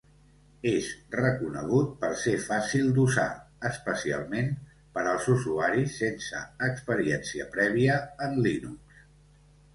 [0.67, 3.25] És reconegut per ser fàcil d'usar,
[3.71, 4.49] especialment
[4.97, 9.01] per als usuaris sense experiència prèvia en Linux.